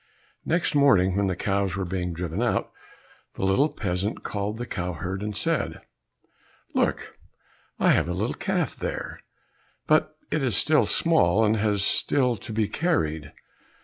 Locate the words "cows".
1.35-1.75